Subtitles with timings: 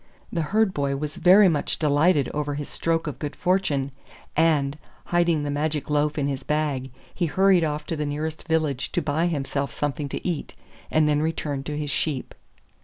[0.33, 3.91] The Herd boy was very much delighted over his stroke of good fortune,
[4.35, 8.91] and, hiding the magic loaf in his bag, he hurried off to the nearest village
[8.93, 10.55] to buy himself something to eat,
[10.89, 12.33] and then returned to his sheep.